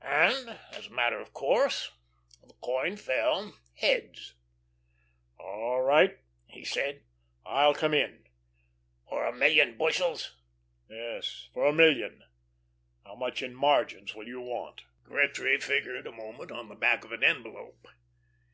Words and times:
And 0.00 0.58
as 0.72 0.86
a 0.86 0.90
matter 0.94 1.20
of 1.20 1.34
course 1.34 1.92
the 2.42 2.54
coin 2.62 2.96
fell 2.96 3.58
heads. 3.74 4.32
"All 5.38 5.82
right," 5.82 6.18
he 6.46 6.64
said, 6.64 7.04
"I'll 7.44 7.74
come 7.74 7.92
in." 7.92 8.24
"For 9.06 9.26
a 9.26 9.34
million 9.36 9.76
bushels?" 9.76 10.34
"Yes 10.88 11.50
for 11.52 11.66
a 11.66 11.74
million. 11.74 12.24
How 13.04 13.16
much 13.16 13.42
in 13.42 13.54
margins 13.54 14.14
will 14.14 14.26
you 14.26 14.40
want?" 14.40 14.80
Gretry 15.04 15.60
figured 15.60 16.06
a 16.06 16.10
moment 16.10 16.50
on 16.50 16.70
the 16.70 16.74
back 16.74 17.04
of 17.04 17.12
an 17.12 17.22
envelope. 17.22 17.86